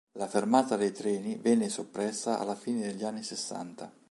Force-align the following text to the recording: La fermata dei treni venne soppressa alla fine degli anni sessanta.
La 0.17 0.25
fermata 0.27 0.77
dei 0.77 0.91
treni 0.91 1.35
venne 1.35 1.69
soppressa 1.69 2.39
alla 2.39 2.55
fine 2.55 2.81
degli 2.87 3.03
anni 3.03 3.21
sessanta. 3.21 3.93